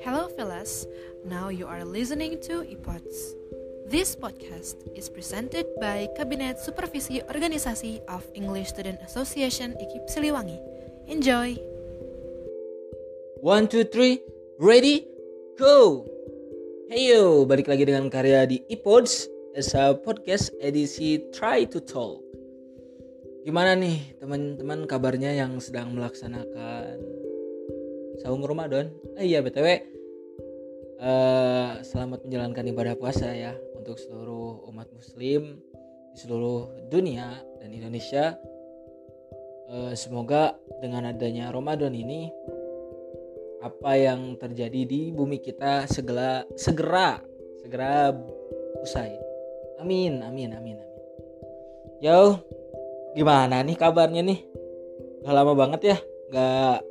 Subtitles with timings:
[0.00, 0.88] Hello, fellas.
[1.28, 3.36] Now you are listening to ePods.
[3.84, 10.56] This podcast is presented by Kabinet Supervisi Organisasi of English Student Association IKIP Siliwangi.
[11.04, 11.52] Enjoy!
[13.44, 14.24] One, two, three,
[14.56, 15.04] ready,
[15.60, 16.08] go!
[16.88, 22.31] Heyo, balik lagi dengan karya di ePods as a podcast edisi Try to Talk.
[23.42, 26.94] Gimana nih teman-teman kabarnya yang sedang melaksanakan
[28.22, 28.94] saum Ramadan?
[29.18, 29.66] Eh iya btw,
[31.02, 35.58] eh, selamat menjalankan ibadah puasa ya untuk seluruh umat Muslim
[36.14, 38.38] di seluruh dunia dan Indonesia.
[39.74, 42.30] Eh, semoga dengan adanya Ramadan ini
[43.58, 47.18] apa yang terjadi di bumi kita segera segera
[47.58, 48.14] segera
[48.78, 49.18] usai.
[49.82, 51.00] Amin, amin, amin, amin.
[51.98, 52.38] Yo,
[53.12, 54.40] gimana nih kabarnya nih?
[55.22, 55.96] Gak lama banget ya,
[56.32, 56.82] gak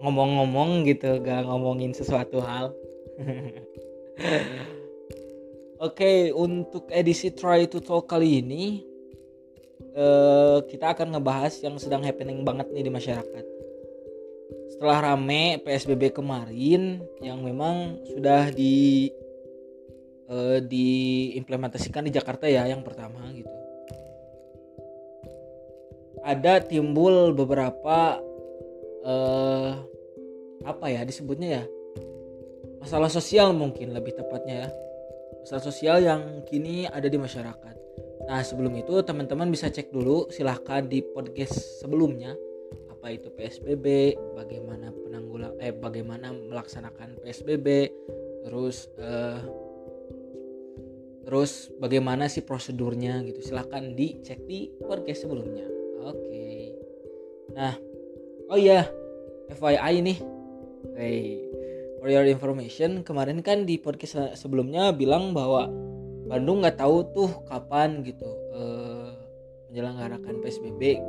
[0.00, 2.72] ngomong-ngomong gitu, gak ngomongin sesuatu hal.
[5.80, 8.84] Oke, untuk edisi Try to Talk kali ini,
[9.96, 13.44] uh, kita akan ngebahas yang sedang happening banget nih di masyarakat.
[14.76, 19.08] Setelah rame PSBB kemarin, yang memang sudah di
[20.28, 23.59] uh, diimplementasikan di Jakarta ya, yang pertama gitu.
[26.20, 28.20] Ada timbul beberapa
[29.04, 29.70] uh,
[30.60, 31.64] apa ya disebutnya ya
[32.80, 34.70] masalah sosial mungkin lebih tepatnya ya
[35.40, 37.76] masalah sosial yang kini ada di masyarakat.
[38.28, 42.36] Nah sebelum itu teman-teman bisa cek dulu silahkan di podcast sebelumnya
[42.92, 47.88] apa itu PSBB, bagaimana penanggulang eh bagaimana melaksanakan PSBB,
[48.44, 49.40] terus eh,
[51.24, 53.40] terus bagaimana sih prosedurnya gitu.
[53.40, 55.79] Silahkan dicek di podcast sebelumnya.
[57.54, 57.74] Nah,
[58.46, 58.86] oh iya,
[59.50, 60.18] FYI nih.
[60.94, 61.42] Hey,
[61.98, 65.66] for your information kemarin kan di podcast sebelumnya bilang bahwa
[66.30, 69.10] Bandung nggak tahu tuh kapan gitu eh,
[69.70, 71.02] menyelenggarakan PSBB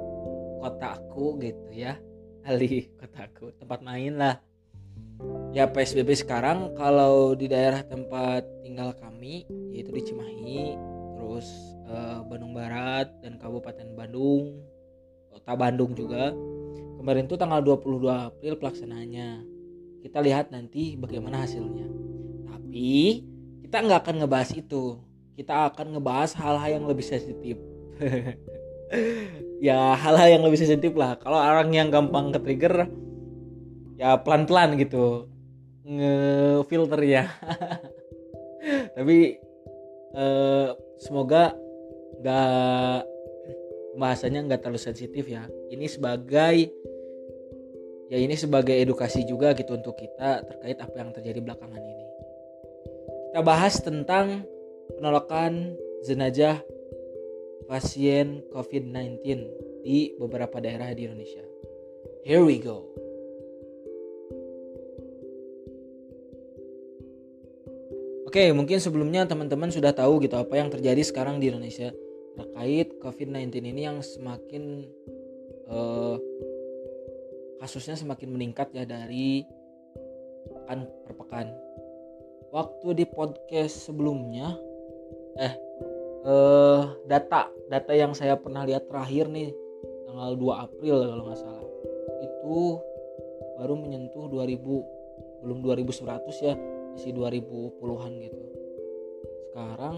[0.61, 1.97] kotaku gitu ya.
[2.49, 4.41] Ali kotaku tempat main lah.
[5.53, 10.73] Ya PSBB sekarang kalau di daerah tempat tinggal kami yaitu di Cimahi
[11.21, 11.45] terus
[11.85, 14.70] eh, Bandung Barat dan Kabupaten Bandung
[15.31, 16.35] kota Bandung juga.
[16.99, 19.29] Kemarin tuh tanggal 22 April pelaksanaannya.
[20.03, 21.87] Kita lihat nanti bagaimana hasilnya.
[22.51, 23.23] Tapi
[23.63, 24.99] kita nggak akan ngebahas itu.
[25.39, 27.57] Kita akan ngebahas hal-hal yang lebih sensitif.
[29.61, 31.15] Ya hal-hal yang lebih sensitif lah.
[31.15, 32.91] Kalau orang yang gampang ke trigger
[33.95, 35.31] ya pelan-pelan gitu.
[35.87, 37.25] Ngefilter ya
[38.95, 39.37] tapi
[40.13, 40.67] eh,
[41.01, 41.55] semoga
[42.21, 43.10] nggak
[43.99, 46.71] bahasanya nggak terlalu sensitif ya ini sebagai
[48.11, 52.05] ya ini sebagai edukasi juga gitu untuk kita terkait apa yang terjadi belakangan ini.
[53.31, 54.43] Kita bahas tentang
[54.99, 56.59] penolakan jenazah
[57.71, 59.23] pasien COVID-19
[59.87, 61.39] di beberapa daerah di Indonesia.
[62.27, 62.91] Here we go.
[68.27, 71.95] Oke, mungkin sebelumnya teman-teman sudah tahu gitu apa yang terjadi sekarang di Indonesia
[72.37, 74.87] terkait COVID-19 ini yang semakin
[75.67, 76.15] uh,
[77.59, 79.45] kasusnya semakin meningkat ya dari
[80.47, 81.47] pekan per pekan.
[82.51, 84.57] Waktu di podcast sebelumnya
[85.39, 85.53] eh
[86.21, 89.55] eh data data yang saya pernah lihat terakhir nih
[90.11, 91.65] tanggal 2 April kalau nggak salah
[92.19, 92.59] itu
[93.55, 96.53] baru menyentuh 2000 belum 2100 ya
[96.93, 98.43] masih 2010-an gitu
[99.49, 99.97] sekarang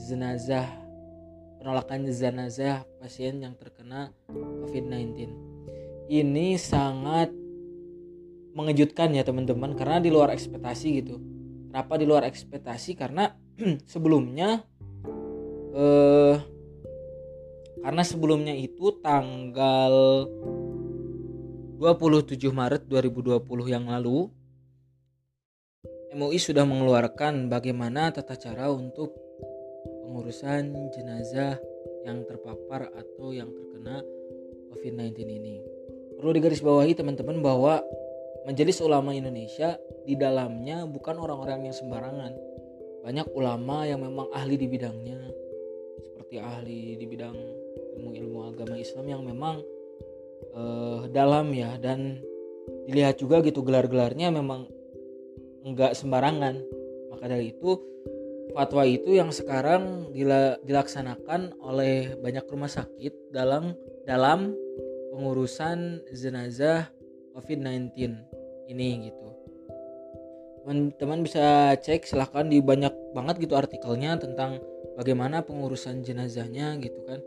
[0.00, 0.64] jenazah
[1.60, 5.53] penolakan jenazah pasien yang terkena COVID-19.
[6.04, 7.32] Ini sangat
[8.54, 11.18] mengejutkan ya teman-teman karena di luar ekspektasi gitu.
[11.72, 12.94] Kenapa di luar ekspektasi?
[12.94, 13.32] Karena
[13.92, 14.62] sebelumnya
[15.74, 16.36] eh
[17.84, 20.24] karena sebelumnya itu tanggal
[21.76, 24.32] 27 Maret 2020 yang lalu
[26.14, 29.12] MUI sudah mengeluarkan bagaimana tata cara untuk
[30.06, 31.58] pengurusan jenazah
[32.06, 33.98] yang terpapar atau yang terkena
[34.70, 35.73] COVID-19 ini.
[36.18, 37.82] Perlu digarisbawahi teman-teman bahwa
[38.44, 42.32] Majelis Ulama Indonesia di dalamnya bukan orang-orang yang sembarangan.
[43.04, 45.20] Banyak ulama yang memang ahli di bidangnya,
[46.00, 47.36] seperti ahli di bidang
[48.00, 49.60] ilmu-ilmu agama Islam yang memang
[50.56, 52.20] uh, dalam ya dan
[52.88, 54.68] dilihat juga gitu gelar-gelarnya memang
[55.68, 56.64] enggak sembarangan.
[57.12, 57.76] Maka dari itu
[58.52, 60.12] fatwa itu yang sekarang
[60.64, 64.52] dilaksanakan oleh banyak rumah sakit dalam dalam
[65.14, 66.90] pengurusan jenazah
[67.38, 67.94] COVID-19
[68.66, 69.28] ini gitu.
[70.66, 74.58] Teman-teman bisa cek silahkan di banyak banget gitu artikelnya tentang
[74.98, 77.22] bagaimana pengurusan jenazahnya gitu kan.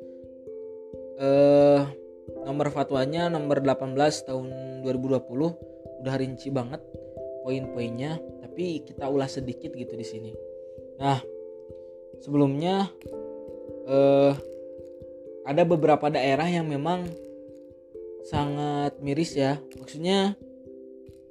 [1.16, 1.82] Eh
[2.44, 3.96] nomor fatwanya nomor 18
[4.28, 4.48] tahun
[4.84, 6.84] 2020 udah rinci banget
[7.48, 10.32] poin-poinnya tapi kita ulas sedikit gitu di sini.
[11.00, 11.24] Nah
[12.20, 12.92] sebelumnya
[13.88, 14.34] eh
[15.48, 17.08] ada beberapa daerah yang memang
[18.28, 19.58] sangat miris ya.
[19.80, 20.36] Maksudnya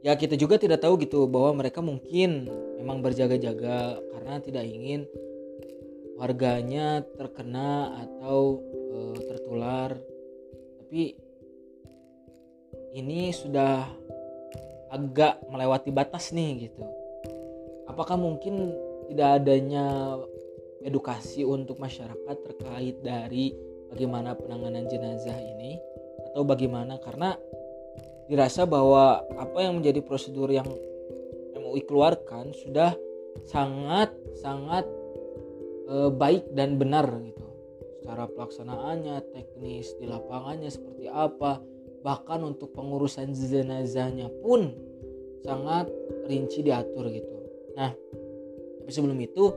[0.01, 2.49] ya kita juga tidak tahu gitu bahwa mereka mungkin
[2.81, 5.05] memang berjaga-jaga karena tidak ingin
[6.17, 8.99] warganya terkena atau e,
[9.29, 9.93] tertular.
[10.81, 11.03] Tapi
[12.97, 13.85] ini sudah
[14.89, 16.81] agak melewati batas nih gitu.
[17.85, 18.73] Apakah mungkin
[19.13, 20.17] tidak adanya
[20.81, 23.53] edukasi untuk masyarakat terkait dari
[23.93, 25.79] bagaimana penanganan jenazah ini
[26.37, 27.33] atau bagaimana karena
[28.29, 30.69] dirasa bahwa apa yang menjadi prosedur yang
[31.57, 32.93] MUI keluarkan sudah
[33.49, 34.85] sangat sangat
[35.89, 37.41] e, baik dan benar gitu.
[38.05, 41.57] Secara pelaksanaannya teknis di lapangannya seperti apa
[42.05, 44.77] bahkan untuk pengurusan jenazahnya pun
[45.41, 45.89] sangat
[46.29, 47.37] rinci diatur gitu.
[47.81, 47.97] Nah
[48.85, 49.57] tapi sebelum itu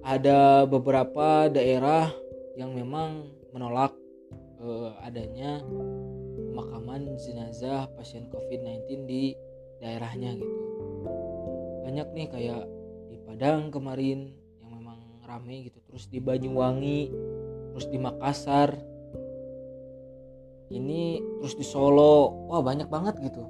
[0.00, 2.08] ada beberapa daerah
[2.56, 3.92] yang memang menolak
[4.58, 4.68] e,
[5.02, 5.62] adanya
[6.50, 9.34] pemakaman jenazah pasien COVID-19 di
[9.82, 10.58] daerahnya gitu.
[11.84, 12.64] Banyak nih kayak
[13.10, 17.10] di Padang kemarin yang memang rame gitu, terus di Banyuwangi,
[17.74, 18.78] terus di Makassar,
[20.72, 23.44] ini terus di Solo, wah banyak banget gitu.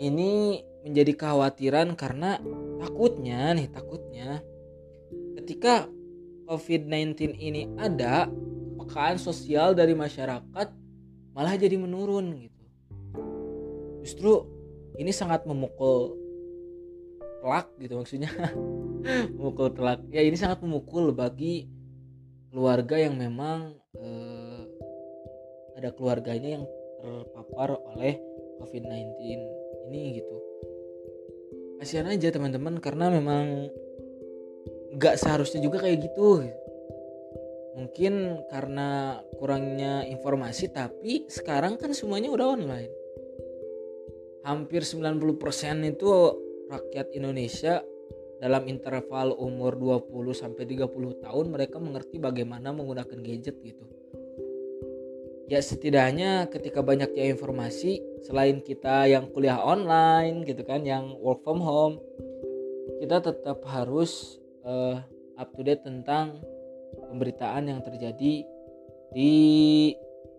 [0.00, 2.40] Ini menjadi kekhawatiran karena
[2.80, 4.40] takutnya nih takutnya
[5.36, 5.88] ketika
[6.48, 8.26] COVID-19 ini ada
[8.90, 10.66] pekaan sosial dari masyarakat
[11.30, 12.64] malah jadi menurun gitu.
[14.02, 14.32] Justru
[14.98, 16.18] ini sangat memukul
[17.38, 18.34] telak gitu maksudnya.
[19.38, 20.02] Memukul telak.
[20.10, 21.70] Ya ini sangat memukul bagi
[22.50, 24.62] keluarga yang memang eh,
[25.78, 26.64] ada keluarganya yang
[26.98, 28.18] terpapar oleh
[28.58, 29.06] COVID-19
[29.86, 30.36] ini gitu.
[31.78, 33.70] Kasihan aja teman-teman karena memang
[34.98, 36.59] nggak seharusnya juga kayak gitu, gitu
[37.78, 42.92] mungkin karena kurangnya informasi tapi sekarang kan semuanya udah online
[44.42, 45.36] hampir 90%
[45.84, 46.10] itu
[46.70, 47.84] rakyat Indonesia
[48.40, 53.84] dalam interval umur 20 sampai 30 tahun mereka mengerti bagaimana menggunakan gadget gitu.
[55.50, 61.60] Ya setidaknya ketika banyaknya informasi selain kita yang kuliah online gitu kan yang work from
[61.60, 61.98] home
[63.02, 65.02] kita tetap harus uh,
[65.34, 66.38] up to date tentang
[67.10, 68.46] pemberitaan yang terjadi
[69.10, 69.32] di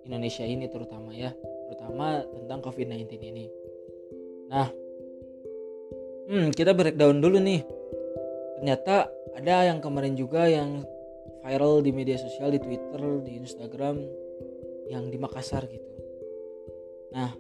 [0.08, 1.36] Indonesia ini terutama ya
[1.68, 3.46] terutama tentang COVID-19 ini.
[4.48, 4.68] Nah
[6.32, 7.62] hmm, kita breakdown dulu nih.
[8.60, 10.84] Ternyata ada yang kemarin juga yang
[11.42, 13.98] viral di media sosial di Twitter di Instagram
[14.92, 15.92] yang di Makassar gitu.
[17.16, 17.32] Nah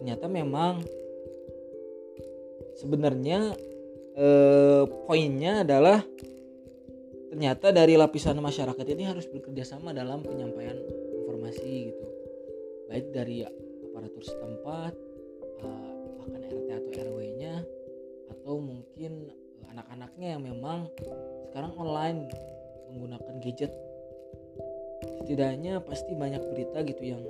[0.00, 0.80] ternyata memang
[2.80, 3.52] sebenarnya
[4.16, 6.00] eh, poinnya adalah
[7.30, 10.74] ternyata dari lapisan masyarakat ini harus bekerja sama dalam penyampaian
[11.22, 12.06] informasi gitu.
[12.90, 13.46] Baik dari
[13.86, 14.92] aparatur setempat
[15.62, 17.54] uh, bahkan RT atau RW-nya
[18.34, 20.90] atau mungkin eh, anak-anaknya yang memang
[21.48, 22.26] sekarang online
[22.90, 23.70] menggunakan gadget.
[25.22, 27.22] Setidaknya pasti banyak berita gitu yang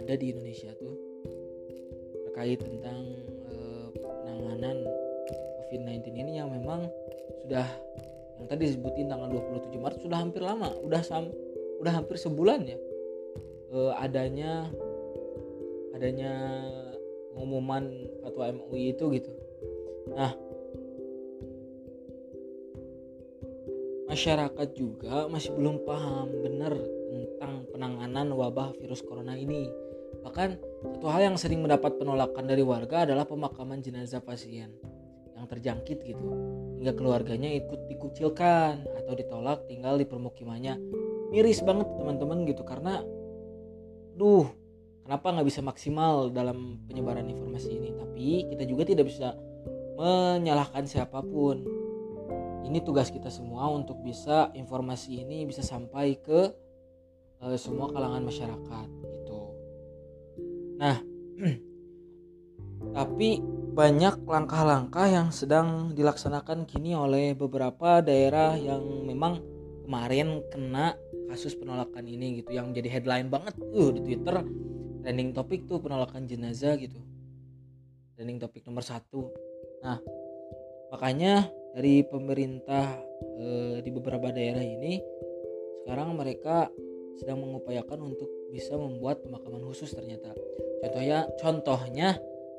[0.00, 0.96] ada di Indonesia tuh
[2.32, 3.04] terkait tentang
[3.52, 4.88] uh, penanganan
[5.60, 6.88] COVID-19 ini yang memang
[7.44, 7.68] sudah
[8.42, 11.30] yang tadi disebutin tanggal 27 Maret sudah hampir lama, udah sam
[11.78, 12.78] udah hampir sebulan ya
[13.72, 14.68] uh, adanya
[15.96, 16.32] adanya
[17.32, 17.88] pengumuman
[18.20, 19.32] fatwa MUI itu gitu.
[20.12, 20.36] Nah,
[24.10, 26.76] masyarakat juga masih belum paham benar
[27.08, 29.68] tentang penanganan wabah virus corona ini.
[30.22, 30.48] Bahkan
[30.92, 34.70] satu hal yang sering mendapat penolakan dari warga adalah pemakaman jenazah pasien
[35.32, 36.28] yang terjangkit gitu.
[36.82, 40.74] Hingga keluarganya ikut dikucilkan atau ditolak tinggal di permukimannya.
[41.30, 43.06] Miris banget teman-teman gitu karena
[44.18, 44.50] duh
[45.06, 49.32] kenapa nggak bisa maksimal dalam penyebaran informasi ini tapi kita juga tidak bisa
[49.96, 51.64] menyalahkan siapa pun
[52.66, 56.50] ini tugas kita semua untuk bisa informasi ini bisa sampai ke
[57.42, 59.40] uh, semua kalangan masyarakat gitu.
[60.78, 60.96] Nah,
[62.96, 69.40] tapi banyak langkah-langkah yang sedang dilaksanakan kini oleh beberapa daerah yang memang
[69.88, 70.92] kemarin kena
[71.32, 74.44] kasus penolakan ini gitu yang jadi headline banget uh di Twitter
[75.00, 77.00] trending topik tuh penolakan jenazah gitu.
[78.12, 79.32] Trending topik nomor satu.
[79.80, 79.98] Nah
[80.92, 83.00] makanya dari pemerintah
[83.40, 83.46] e,
[83.80, 85.00] di beberapa daerah ini
[85.82, 86.68] sekarang mereka
[87.16, 90.36] sedang mengupayakan untuk bisa membuat pemakaman khusus ternyata.
[90.84, 92.08] Contohnya contohnya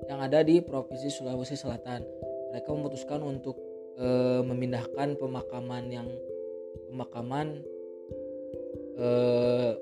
[0.09, 2.01] yang ada di provinsi Sulawesi Selatan
[2.51, 3.57] mereka memutuskan untuk
[3.97, 4.07] e,
[4.45, 6.07] memindahkan pemakaman yang
[6.91, 7.61] pemakaman
[8.97, 9.07] e,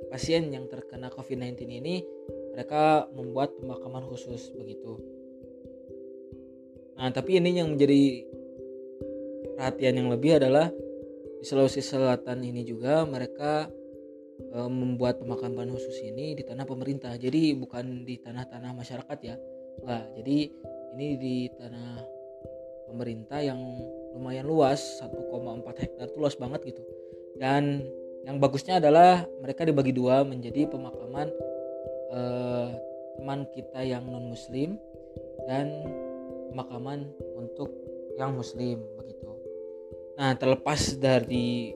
[0.08, 2.06] pasien yang terkena COVID-19 ini
[2.51, 5.00] mereka membuat pemakaman khusus begitu
[6.96, 8.30] nah tapi ini yang menjadi
[9.58, 10.74] perhatian yang lebih adalah
[11.42, 13.66] di Sulawesi Selatan ini juga mereka
[14.38, 17.18] e, membuat pemakaman khusus ini di tanah pemerintah.
[17.18, 19.36] Jadi bukan di tanah-tanah masyarakat ya.
[19.81, 20.03] Enggak.
[20.21, 20.38] Jadi
[20.97, 22.03] ini di tanah
[22.91, 23.59] pemerintah yang
[24.11, 26.83] lumayan luas 1,4 hektar itu luas banget gitu.
[27.39, 27.88] Dan
[28.27, 31.31] yang bagusnya adalah mereka dibagi dua menjadi pemakaman
[32.13, 32.21] e,
[33.17, 34.77] teman kita yang non muslim
[35.47, 35.71] dan
[36.51, 37.07] pemakaman
[37.39, 37.71] untuk
[38.19, 39.31] yang muslim begitu.
[40.19, 41.73] Nah, terlepas dari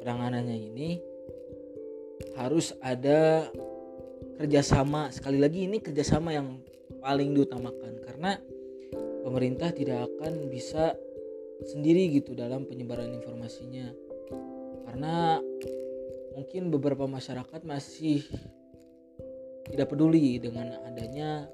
[0.00, 0.98] penanganannya ini
[2.34, 3.46] harus ada
[4.40, 5.12] kerjasama.
[5.12, 6.58] Sekali lagi ini kerjasama yang
[7.04, 8.00] paling diutamakan.
[8.00, 8.40] Karena
[9.20, 10.96] pemerintah tidak akan bisa
[11.68, 13.92] sendiri gitu dalam penyebaran informasinya.
[14.88, 15.38] Karena
[16.32, 18.24] mungkin beberapa masyarakat masih
[19.68, 21.44] tidak peduli dengan adanya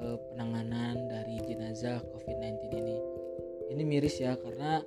[0.00, 2.96] eh, penanganan dari jenazah COVID-19 ini.
[3.72, 4.84] Ini miris ya karena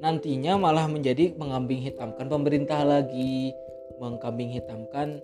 [0.00, 3.52] nantinya malah menjadi mengambing hitamkan pemerintah lagi.
[4.02, 5.22] Mengkambing hitamkan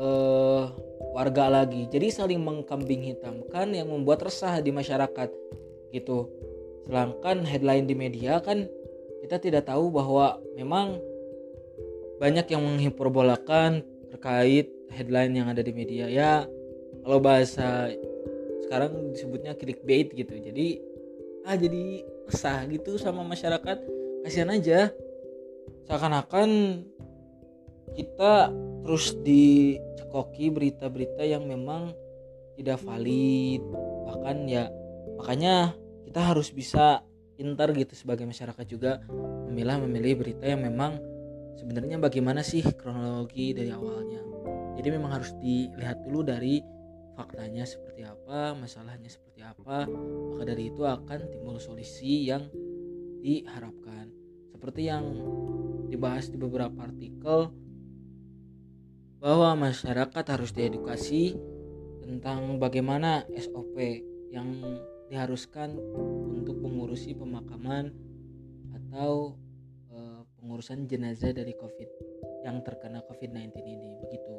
[0.00, 0.72] uh,
[1.14, 1.86] warga lagi.
[1.86, 5.30] Jadi saling mengkambing hitamkan yang membuat resah di masyarakat
[5.94, 6.26] gitu.
[6.90, 8.66] Sedangkan headline di media kan
[9.22, 10.98] kita tidak tahu bahwa memang
[12.18, 16.10] banyak yang menghiperbolakan terkait headline yang ada di media.
[16.10, 16.50] Ya
[17.06, 17.94] kalau bahasa
[18.66, 20.34] sekarang disebutnya clickbait gitu.
[20.34, 20.82] Jadi
[21.46, 23.78] ah jadi resah gitu sama masyarakat.
[24.26, 24.90] Kasihan aja.
[25.84, 26.80] Seakan-akan
[27.94, 28.50] kita
[28.84, 31.94] terus dicekoki berita-berita yang memang
[32.54, 33.62] tidak valid
[34.06, 34.68] bahkan ya
[35.18, 35.72] makanya
[36.04, 37.02] kita harus bisa
[37.34, 39.02] pintar gitu sebagai masyarakat juga
[39.50, 41.00] memilah memilih berita yang memang
[41.58, 44.22] sebenarnya bagaimana sih kronologi dari awalnya
[44.78, 46.60] jadi memang harus dilihat dulu dari
[47.14, 52.50] faktanya seperti apa, masalahnya seperti apa, maka dari itu akan timbul solusi yang
[53.22, 54.10] diharapkan.
[54.50, 55.04] Seperti yang
[55.88, 57.54] dibahas di beberapa artikel
[59.24, 61.32] bahwa masyarakat harus diedukasi
[62.04, 63.72] tentang bagaimana SOP
[64.28, 64.52] yang
[65.08, 65.80] diharuskan
[66.28, 67.88] untuk mengurusi pemakaman
[68.76, 69.32] atau
[69.88, 69.98] e,
[70.36, 71.90] pengurusan jenazah dari COVID
[72.44, 74.36] yang terkena COVID-19 ini begitu.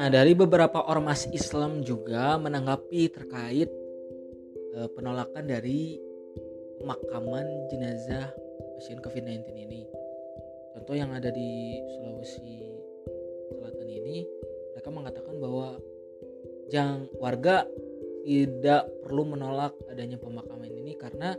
[0.00, 3.68] Nah, dari beberapa ormas Islam juga menanggapi terkait
[4.72, 6.00] e, penolakan dari
[6.80, 8.32] pemakaman jenazah
[8.80, 9.84] pasien COVID-19 ini.
[10.72, 12.71] Contoh yang ada di Sulawesi
[13.92, 14.24] ini,
[14.72, 15.76] mereka mengatakan bahwa
[16.72, 17.68] jang warga
[18.22, 21.34] tidak perlu menolak adanya pemakaman ini karena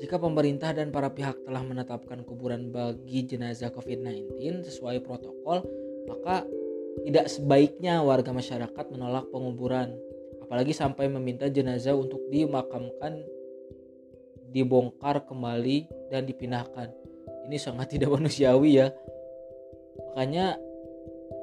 [0.00, 5.60] jika pemerintah dan para pihak telah menetapkan kuburan bagi jenazah COVID-19 sesuai protokol,
[6.08, 6.48] maka
[7.04, 9.92] tidak sebaiknya warga masyarakat menolak penguburan
[10.40, 13.22] apalagi sampai meminta jenazah untuk dimakamkan
[14.50, 16.90] dibongkar kembali dan dipindahkan.
[17.46, 18.90] Ini sangat tidak manusiawi ya.
[20.10, 20.58] Makanya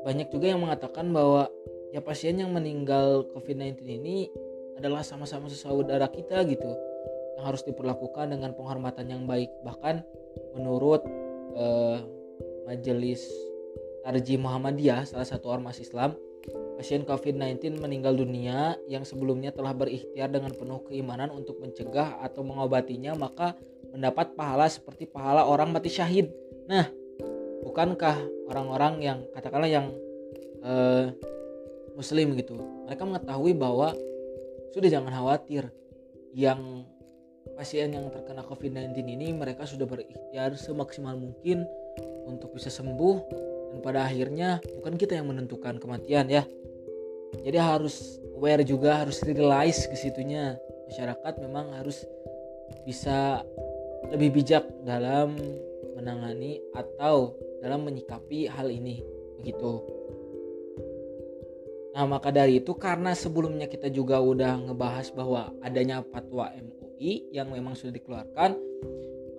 [0.06, 1.50] banyak juga yang mengatakan bahwa
[1.94, 4.28] ya pasien yang meninggal COVID-19 ini
[4.78, 6.70] adalah sama-sama saudara kita gitu
[7.38, 9.50] yang harus diperlakukan dengan penghormatan yang baik.
[9.66, 9.96] Bahkan
[10.58, 11.06] menurut
[11.58, 11.98] eh,
[12.70, 13.26] majelis
[14.08, 16.16] Tarji Muhammadiyah salah satu ormas Islam
[16.78, 23.18] pasien COVID-19 meninggal dunia yang sebelumnya telah berikhtiar dengan penuh keimanan untuk mencegah atau mengobatinya
[23.18, 23.58] maka
[23.92, 26.30] mendapat pahala seperti pahala orang mati syahid.
[26.70, 26.88] Nah
[27.68, 28.16] bukankah
[28.48, 29.92] orang-orang yang katakanlah yang
[30.64, 31.12] eh,
[31.94, 32.56] muslim gitu
[32.88, 33.92] mereka mengetahui bahwa
[34.72, 35.68] sudah jangan khawatir
[36.32, 36.86] yang
[37.58, 41.66] pasien yang terkena COVID-19 ini mereka sudah berikhtiar semaksimal mungkin
[42.30, 43.18] untuk bisa sembuh
[43.74, 46.46] dan pada akhirnya bukan kita yang menentukan kematian ya.
[47.44, 50.56] Jadi harus aware juga harus realize ke situnya.
[50.88, 52.08] Masyarakat memang harus
[52.88, 53.44] bisa
[54.14, 55.36] lebih bijak dalam
[55.98, 59.02] menangani atau dalam menyikapi hal ini
[59.38, 59.98] begitu
[61.98, 67.50] Nah, maka dari itu karena sebelumnya kita juga udah ngebahas bahwa adanya fatwa MUI yang
[67.50, 68.54] memang sudah dikeluarkan,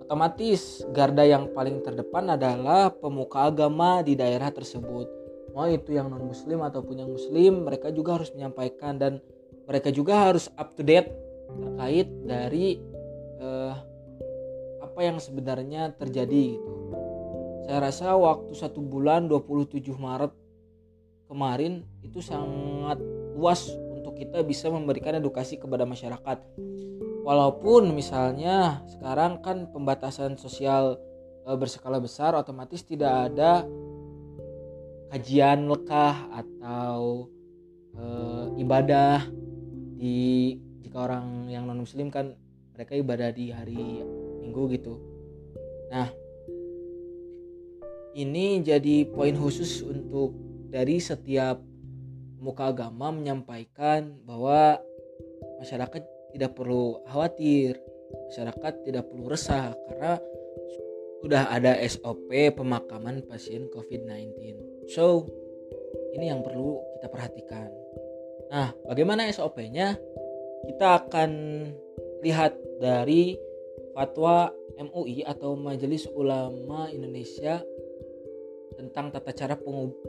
[0.03, 5.07] otomatis garda yang paling terdepan adalah pemuka agama di daerah tersebut.
[5.55, 9.23] Mau itu yang non muslim ataupun yang muslim, mereka juga harus menyampaikan dan
[9.63, 11.15] mereka juga harus up to date
[11.47, 12.75] terkait dari
[13.39, 13.73] eh,
[14.83, 16.78] apa yang sebenarnya terjadi gitu.
[17.69, 20.33] Saya rasa waktu satu bulan 27 Maret
[21.29, 22.97] kemarin itu sangat
[23.37, 26.41] luas untuk kita bisa memberikan edukasi kepada masyarakat.
[27.21, 30.97] Walaupun misalnya sekarang kan pembatasan sosial
[31.45, 33.61] e, berskala besar otomatis tidak ada
[35.13, 37.29] kajian lekah atau
[37.93, 38.03] e,
[38.65, 39.29] ibadah
[39.93, 42.33] di jika orang yang non muslim kan
[42.73, 44.01] mereka ibadah di hari
[44.41, 44.97] minggu gitu.
[45.93, 46.28] Nah,
[48.17, 50.33] ini jadi poin khusus untuk
[50.69, 51.61] dari setiap
[52.39, 54.79] muka agama menyampaikan bahwa
[55.59, 56.01] masyarakat
[56.33, 57.75] tidak perlu khawatir,
[58.31, 60.21] masyarakat tidak perlu resah karena
[61.19, 64.55] sudah ada SOP pemakaman pasien COVID-19.
[64.87, 65.27] So,
[66.15, 67.69] ini yang perlu kita perhatikan.
[68.49, 69.99] Nah, bagaimana SOP-nya?
[70.65, 71.31] Kita akan
[72.23, 73.35] lihat dari
[73.93, 77.59] fatwa MUI atau Majelis Ulama Indonesia
[78.79, 79.59] tentang tata cara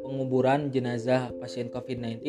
[0.06, 2.22] penguburan jenazah pasien COVID-19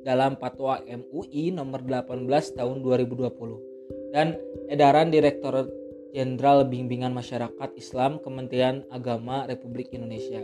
[0.00, 4.40] dalam Fatwa MUI nomor 18 tahun 2020 dan
[4.72, 5.68] edaran Direktur
[6.16, 10.40] Jenderal Bimbingan Masyarakat Islam Kementerian Agama Republik Indonesia.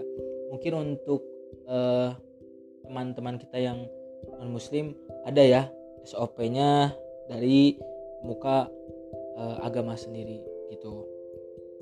[0.52, 1.24] Mungkin untuk
[1.68, 2.12] eh,
[2.84, 3.84] teman-teman kita yang
[4.36, 4.92] non muslim
[5.24, 5.62] ada ya
[6.08, 6.92] SOP-nya
[7.28, 7.76] dari
[8.24, 8.66] muka
[9.36, 11.06] uh, agama sendiri gitu.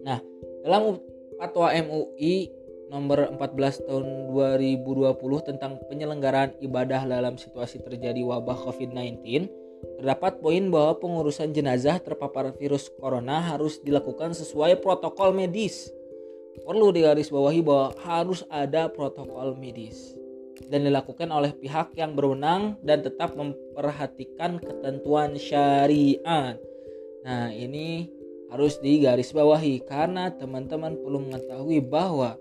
[0.05, 0.21] Nah,
[0.67, 1.01] dalam
[1.39, 2.51] fatwa MUI
[2.91, 9.51] nomor 14 tahun 2020 tentang penyelenggaraan ibadah dalam situasi terjadi wabah COVID-19
[10.01, 15.93] terdapat poin bahwa pengurusan jenazah terpapar virus corona harus dilakukan sesuai protokol medis.
[16.57, 20.17] Perlu digarisbawahi bahwa harus ada protokol medis
[20.73, 26.57] dan dilakukan oleh pihak yang berwenang dan tetap memperhatikan ketentuan syariat.
[27.29, 28.09] Nah, ini
[28.49, 32.41] harus digarisbawahi karena teman-teman perlu mengetahui bahwa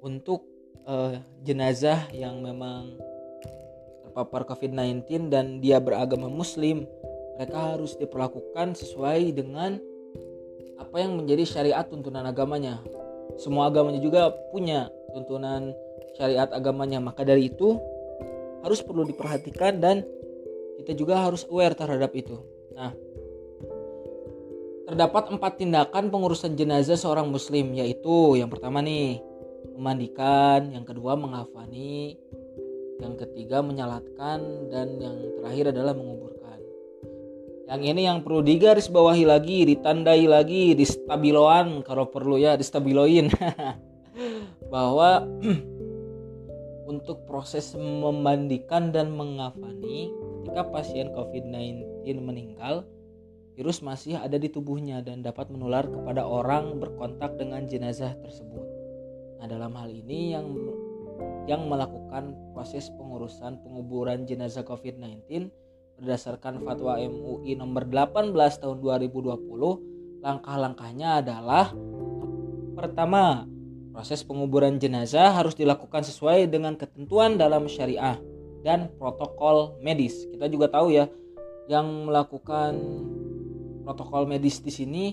[0.00, 0.44] untuk
[0.88, 2.96] uh, jenazah yang memang
[4.04, 6.84] terpapar COVID-19 dan dia beragama muslim
[7.38, 9.80] mereka harus diperlakukan sesuai dengan
[10.76, 12.84] apa yang menjadi syariat tuntunan agamanya.
[13.40, 15.72] Semua agamanya juga punya tuntunan
[16.18, 17.80] syariat agamanya maka dari itu
[18.60, 20.04] harus perlu diperhatikan dan
[20.80, 22.36] kita juga harus aware terhadap itu.
[22.76, 22.92] Nah
[24.90, 29.22] terdapat empat tindakan pengurusan jenazah seorang muslim yaitu yang pertama nih
[29.76, 32.16] memandikan, yang kedua mengafani,
[33.00, 36.60] yang ketiga menyalatkan, dan yang terakhir adalah menguburkan.
[37.70, 43.30] Yang ini yang perlu digaris bawahi lagi, ditandai lagi, distabiloan kalau perlu ya, distabiloin.
[44.74, 45.24] Bahwa
[46.92, 50.10] untuk proses memandikan dan mengafani
[50.42, 52.82] ketika pasien COVID-19 meninggal,
[53.54, 58.69] virus masih ada di tubuhnya dan dapat menular kepada orang berkontak dengan jenazah tersebut.
[59.40, 60.46] Nah, dalam hal ini yang
[61.48, 65.48] yang melakukan proses pengurusan penguburan jenazah COVID-19
[66.00, 71.72] berdasarkan fatwa MUI nomor 18 tahun 2020, langkah-langkahnya adalah
[72.76, 73.44] pertama,
[73.92, 78.16] proses penguburan jenazah harus dilakukan sesuai dengan ketentuan dalam syariah
[78.64, 80.24] dan protokol medis.
[80.32, 81.08] Kita juga tahu ya,
[81.68, 82.76] yang melakukan
[83.84, 85.04] protokol medis di sini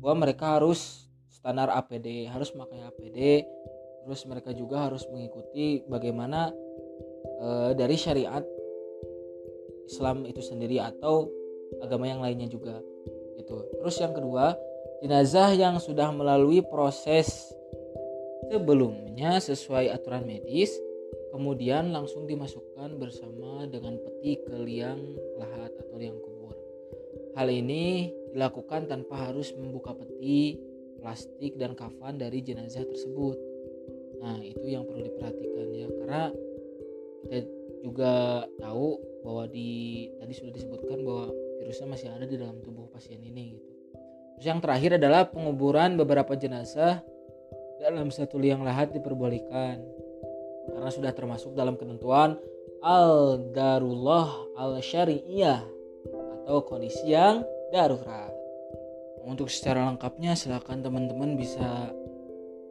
[0.00, 1.03] bahwa mereka harus
[1.44, 3.44] standar APD harus memakai APD
[4.08, 6.48] terus mereka juga harus mengikuti bagaimana
[7.36, 8.40] e, dari syariat
[9.84, 11.28] Islam itu sendiri atau
[11.84, 12.80] agama yang lainnya juga
[13.36, 13.60] gitu.
[13.76, 14.56] Terus yang kedua
[15.04, 17.52] jenazah yang sudah melalui proses
[18.48, 20.72] sebelumnya sesuai aturan medis
[21.28, 26.56] kemudian langsung dimasukkan bersama dengan peti ke liang lahat atau liang kubur.
[27.36, 30.72] Hal ini dilakukan tanpa harus membuka peti
[31.04, 33.36] plastik dan kafan dari jenazah tersebut
[34.24, 36.22] nah itu yang perlu diperhatikan ya karena
[37.28, 37.38] kita
[37.84, 38.14] juga
[38.56, 41.28] tahu bahwa di tadi sudah disebutkan bahwa
[41.60, 43.72] virusnya masih ada di dalam tubuh pasien ini gitu.
[44.36, 47.00] Terus yang terakhir adalah penguburan beberapa jenazah
[47.80, 49.80] dalam satu liang lahat diperbolehkan
[50.72, 52.36] karena sudah termasuk dalam ketentuan
[52.84, 54.28] al darullah
[54.60, 55.64] al syariah
[56.44, 58.33] atau kondisi yang darurat.
[59.24, 61.90] Untuk secara lengkapnya silakan teman-teman bisa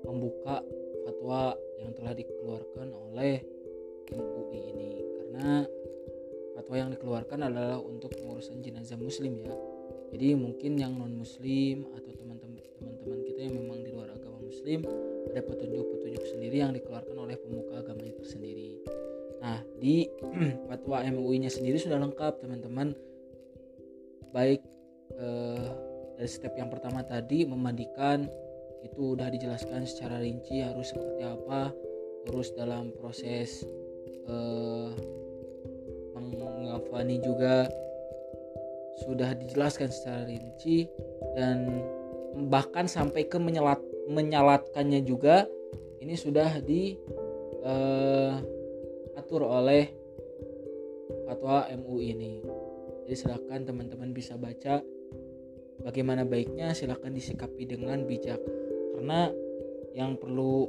[0.06, 0.62] membuka
[1.04, 3.42] fatwa yang telah dikeluarkan oleh
[4.14, 4.92] MUI ini.
[5.18, 5.66] Karena
[6.54, 9.54] fatwa yang dikeluarkan adalah untuk pengurusan jenazah muslim ya.
[10.14, 14.86] Jadi mungkin yang non muslim atau teman-teman kita yang memang di luar agama muslim
[15.34, 18.80] ada petunjuk-petunjuk sendiri yang dikeluarkan oleh pemuka agamanya tersendiri
[19.44, 20.08] nah di
[20.72, 22.96] fatwa MUI nya sendiri sudah lengkap teman-teman.
[24.32, 24.64] Baik
[25.20, 25.70] eh,
[26.18, 28.30] dari step yang pertama tadi memandikan
[28.84, 31.72] itu udah dijelaskan secara rinci harus seperti apa
[32.28, 33.64] terus dalam proses
[34.28, 34.92] eh,
[36.94, 37.66] Fani juga
[39.02, 40.86] sudah dijelaskan secara rinci
[41.34, 41.82] dan
[42.54, 43.82] bahkan sampai ke menyelat
[44.14, 45.50] menyalatkannya juga
[46.06, 47.02] ini sudah diatur
[49.42, 49.90] uh, oleh
[51.26, 52.46] fatwa MUI ini.
[53.10, 54.86] Jadi silakan teman-teman bisa baca
[55.84, 58.40] bagaimana baiknya silakan disikapi dengan bijak
[58.98, 59.30] karena
[59.94, 60.68] yang perlu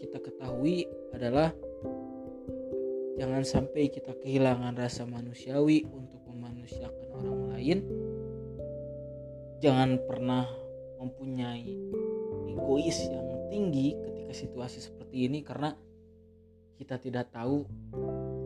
[0.00, 1.52] kita ketahui adalah
[3.16, 7.78] Jangan sampai kita kehilangan rasa manusiawi untuk memanusiakan orang lain.
[9.64, 10.44] Jangan pernah
[11.00, 11.72] mempunyai
[12.52, 15.72] egois yang tinggi ketika situasi seperti ini karena
[16.76, 17.64] kita tidak tahu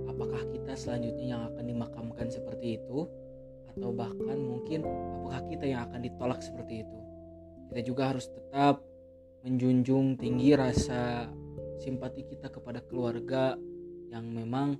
[0.06, 3.10] apakah kita selanjutnya yang akan dimakamkan seperti itu
[3.80, 6.98] atau bahkan mungkin apakah kita yang akan ditolak seperti itu.
[7.72, 8.84] Kita juga harus tetap
[9.40, 11.32] menjunjung tinggi rasa
[11.80, 13.56] simpati kita kepada keluarga
[14.12, 14.76] yang memang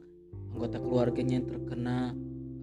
[0.53, 2.13] anggota keluarganya yang terkena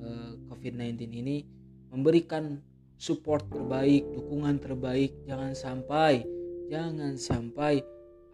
[0.05, 1.41] eh, COVID-19 ini
[1.89, 2.61] memberikan
[3.01, 5.13] support terbaik, dukungan terbaik.
[5.25, 6.21] Jangan sampai,
[6.69, 7.81] jangan sampai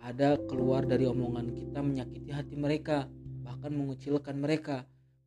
[0.03, 3.07] ada keluar dari omongan kita menyakiti hati mereka,
[3.43, 4.83] bahkan mengucilkan mereka.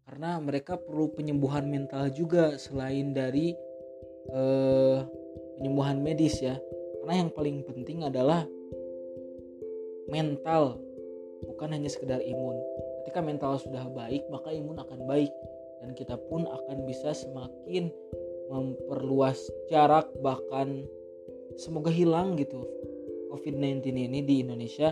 [0.07, 3.53] Karena mereka perlu penyembuhan mental juga selain dari
[4.31, 5.03] uh,
[5.59, 6.55] penyembuhan medis ya.
[7.03, 8.47] Karena yang paling penting adalah
[10.07, 10.79] mental,
[11.45, 12.57] bukan hanya sekedar imun
[13.07, 15.31] ketika mental sudah baik maka imun akan baik
[15.79, 17.87] dan kita pun akan bisa semakin
[18.51, 19.38] memperluas
[19.71, 20.83] jarak bahkan
[21.55, 22.66] semoga hilang gitu
[23.31, 24.90] COVID-19 ini di Indonesia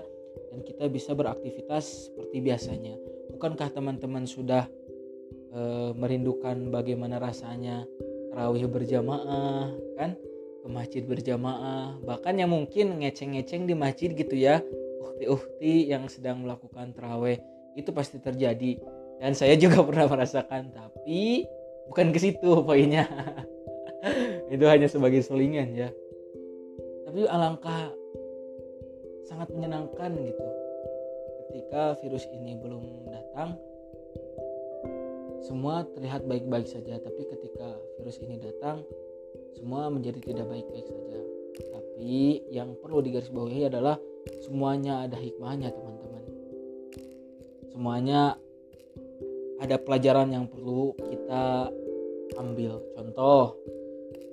[0.55, 2.94] dan kita bisa beraktivitas seperti biasanya.
[3.35, 4.70] Bukankah teman-teman sudah
[5.54, 5.60] e,
[5.94, 7.86] merindukan bagaimana rasanya
[8.34, 10.18] tarawih berjamaah kan?
[10.60, 12.02] Ke masjid berjamaah.
[12.02, 14.58] Bahkan yang mungkin ngeceng-ngeceng di masjid gitu ya.
[15.00, 17.38] Uhti-uhti yang sedang melakukan tarawih
[17.78, 18.82] itu pasti terjadi.
[19.22, 20.74] Dan saya juga pernah merasakan.
[20.74, 21.46] Tapi
[21.86, 23.06] bukan ke situ poinnya.
[24.52, 25.88] Itu hanya sebagai selingan ya.
[27.08, 27.88] Tapi alangkah
[29.24, 30.44] sangat menyenangkan gitu.
[31.40, 33.56] Ketika virus ini belum datang
[35.44, 38.80] semua terlihat baik-baik saja tapi ketika virus ini datang
[39.54, 41.18] semua menjadi tidak baik-baik saja.
[41.54, 43.96] Tapi yang perlu digarisbawahi adalah
[44.42, 46.24] semuanya ada hikmahnya teman-teman.
[47.70, 48.20] Semuanya
[49.62, 51.70] ada pelajaran yang perlu kita
[52.35, 52.83] ambil.
[52.98, 53.54] Contoh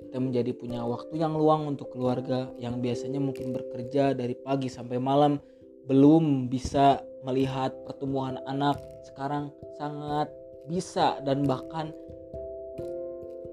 [0.02, 4.98] kita menjadi punya waktu yang luang untuk keluarga yang biasanya mungkin bekerja dari pagi sampai
[4.98, 5.38] malam
[5.86, 8.76] belum bisa melihat pertumbuhan anak.
[9.06, 10.28] Sekarang sangat
[10.66, 11.90] bisa dan bahkan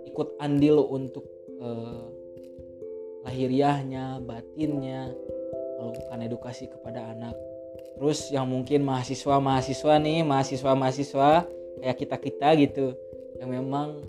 [0.10, 1.26] ikut andil untuk
[1.60, 2.06] eh,
[3.24, 5.13] lahiriahnya batinnya
[5.80, 7.36] melakukan edukasi kepada anak.
[7.95, 11.30] Terus yang mungkin mahasiswa mahasiswa nih mahasiswa mahasiswa
[11.80, 12.88] kayak kita kita gitu
[13.39, 14.04] yang memang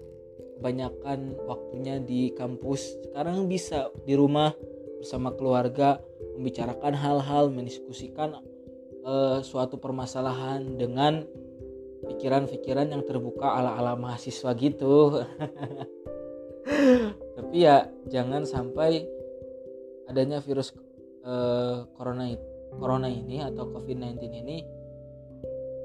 [0.59, 4.53] kebanyakan waktunya di kampus sekarang bisa di rumah
[5.01, 6.03] bersama keluarga
[6.37, 8.37] membicarakan hal-hal mendiskusikan
[9.07, 11.25] uh, suatu permasalahan dengan
[12.11, 15.23] pikiran-pikiran yang terbuka ala-ala mahasiswa gitu
[17.38, 19.07] tapi ya jangan sampai
[20.11, 20.75] adanya virus
[21.23, 22.35] uh, corona
[22.75, 24.66] corona ini atau covid-19 ini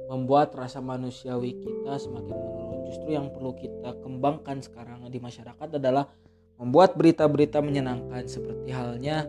[0.09, 6.09] membuat rasa manusiawi kita semakin menurun justru yang perlu kita kembangkan sekarang di masyarakat adalah
[6.57, 9.25] membuat berita-berita menyenangkan seperti halnya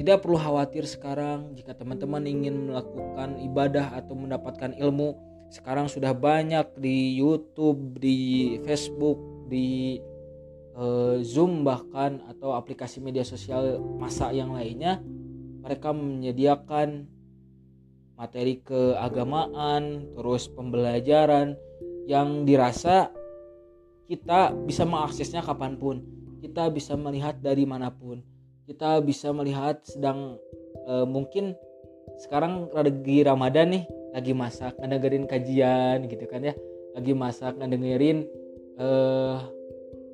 [0.00, 5.12] tidak perlu khawatir sekarang jika teman-teman ingin melakukan ibadah atau mendapatkan ilmu.
[5.50, 9.18] Sekarang sudah banyak di YouTube, di Facebook,
[9.50, 9.98] di
[10.78, 15.02] uh, Zoom bahkan atau aplikasi media sosial masa yang lainnya.
[15.60, 17.04] Mereka menyediakan
[18.16, 21.58] materi keagamaan, terus pembelajaran
[22.06, 23.12] yang dirasa
[24.08, 26.00] kita bisa mengaksesnya kapan pun.
[26.40, 28.24] Kita bisa melihat dari mana pun
[28.70, 30.38] kita bisa melihat sedang
[30.86, 31.58] uh, mungkin
[32.22, 36.54] sekarang lagi Ramadan nih lagi masak ngedengerin kajian gitu kan ya.
[36.94, 38.26] Lagi masak ngedengerin
[38.78, 39.40] uh,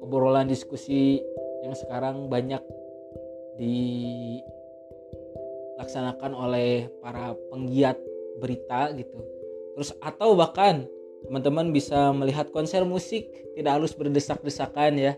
[0.05, 1.23] obrolan diskusi
[1.65, 2.61] yang sekarang banyak
[3.57, 7.97] dilaksanakan oleh para penggiat
[8.39, 9.19] berita gitu.
[9.77, 10.87] Terus atau bahkan
[11.27, 13.25] teman-teman bisa melihat konser musik
[13.57, 15.17] tidak harus berdesak-desakan ya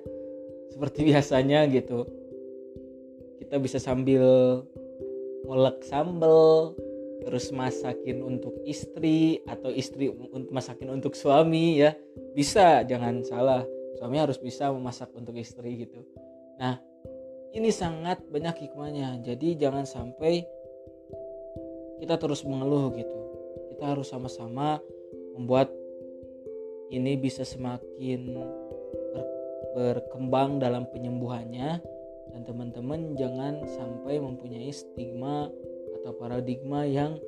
[0.71, 2.07] seperti biasanya gitu.
[3.43, 4.23] Kita bisa sambil
[5.47, 6.75] ngulek sambel
[7.29, 11.93] terus masakin untuk istri atau istri untuk masakin untuk suami ya.
[12.33, 13.69] Bisa jangan salah.
[14.01, 16.01] Suami harus bisa memasak untuk istri gitu.
[16.57, 16.81] Nah
[17.53, 19.21] ini sangat banyak hikmahnya.
[19.21, 20.41] Jadi jangan sampai
[22.01, 23.19] kita terus mengeluh gitu.
[23.77, 24.81] Kita harus sama-sama
[25.37, 25.69] membuat
[26.88, 28.41] ini bisa semakin
[29.12, 29.25] ber,
[29.77, 31.85] berkembang dalam penyembuhannya.
[32.33, 35.53] Dan teman-teman jangan sampai mempunyai stigma
[36.09, 37.21] atau paradigma yang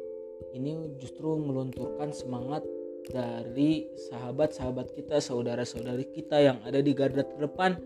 [0.56, 2.64] ini justru melunturkan semangat
[3.12, 7.76] dari sahabat-sahabat kita, saudara-saudari kita yang ada di garda terdepan.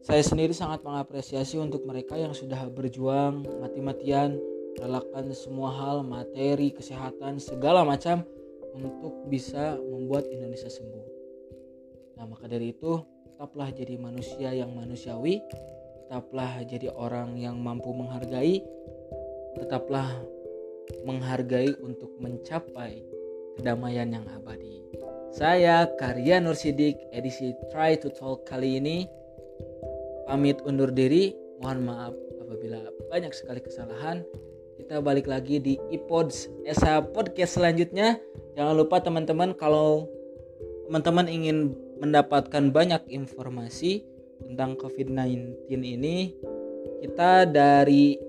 [0.00, 4.40] Saya sendiri sangat mengapresiasi untuk mereka yang sudah berjuang mati-matian,
[4.80, 8.24] relakan semua hal, materi, kesehatan, segala macam
[8.72, 11.04] untuk bisa membuat Indonesia sembuh.
[12.16, 12.96] Nah, maka dari itu,
[13.28, 15.44] tetaplah jadi manusia yang manusiawi,
[16.08, 18.64] tetaplah jadi orang yang mampu menghargai,
[19.56, 20.22] tetaplah
[21.02, 23.02] menghargai untuk mencapai
[23.56, 24.84] kedamaian yang abadi.
[25.32, 29.08] Saya Karya Nur Sidik, edisi Try to Talk kali ini
[30.28, 31.34] pamit undur diri.
[31.60, 34.22] Mohon maaf apabila banyak sekali kesalahan.
[34.76, 38.20] Kita balik lagi di iPods Esa Podcast selanjutnya.
[38.54, 40.08] Jangan lupa teman-teman kalau
[40.86, 44.04] teman-teman ingin mendapatkan banyak informasi
[44.44, 46.36] tentang COVID-19 ini
[47.00, 48.25] kita dari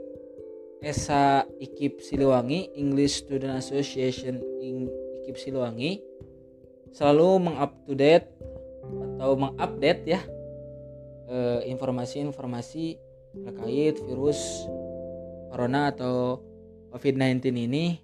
[0.81, 4.37] ESA IKIP Siliwangi English Student Association
[5.23, 6.01] IKIP Siliwangi
[6.93, 8.29] selalu mengupdate
[9.17, 10.21] atau mengupdate ya
[11.27, 12.97] eh, informasi-informasi
[13.43, 14.39] terkait virus
[15.51, 16.41] corona atau
[16.93, 17.99] COVID-19 ini.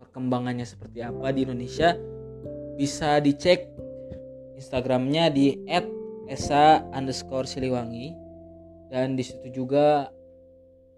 [0.00, 1.94] Perkembangannya seperti apa di Indonesia
[2.74, 3.68] bisa dicek
[4.58, 5.54] Instagramnya di
[6.30, 8.14] Esa underscore Siliwangi.
[8.90, 10.10] Dan di situ juga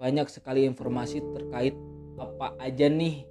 [0.02, 1.78] banyak sekali informasi terkait
[2.18, 3.22] apa aja nih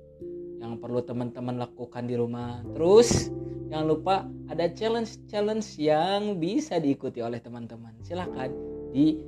[0.63, 2.63] yang perlu teman-teman lakukan di rumah.
[2.71, 3.27] Terus
[3.67, 4.15] jangan lupa
[4.47, 7.91] ada challenge-challenge yang bisa diikuti oleh teman-teman.
[8.07, 8.47] Silahkan
[8.95, 9.19] di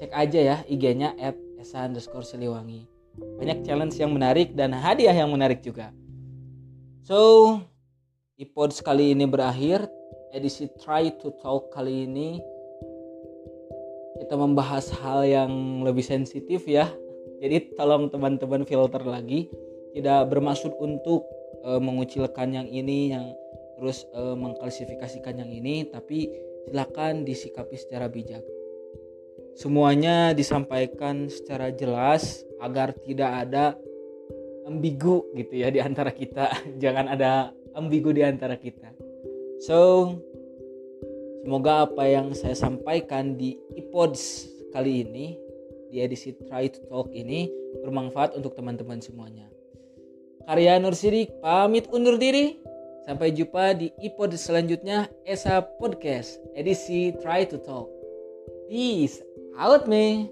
[0.00, 1.36] cek aja ya IG-nya at
[1.76, 2.88] underscore Siliwangi.
[3.18, 5.92] Banyak challenge yang menarik dan hadiah yang menarik juga.
[7.04, 7.60] So,
[8.40, 9.84] ipod sekali ini berakhir
[10.32, 12.40] edisi Try to Talk kali ini
[14.18, 16.90] kita membahas hal yang lebih sensitif ya.
[17.38, 19.46] Jadi tolong teman-teman filter lagi,
[19.94, 21.22] tidak bermaksud untuk
[21.62, 23.30] e, mengucilkan yang ini, yang
[23.78, 26.26] terus e, mengklasifikasikan yang ini, tapi
[26.66, 28.42] silakan disikapi secara bijak.
[29.54, 33.74] Semuanya disampaikan secara jelas agar tidak ada
[34.66, 36.50] ambigu gitu ya di antara kita.
[36.82, 38.90] Jangan ada ambigu di antara kita.
[39.58, 40.14] So,
[41.42, 45.36] semoga apa yang saya sampaikan di iPods kali ini,
[45.88, 47.48] di edisi Try to Talk ini
[47.80, 49.48] bermanfaat untuk teman-teman semuanya.
[50.48, 52.56] Karya Nur Sidik pamit undur diri.
[53.08, 57.88] Sampai jumpa di iPod selanjutnya Esa Podcast edisi Try to Talk.
[58.68, 59.24] Peace
[59.56, 60.28] out me.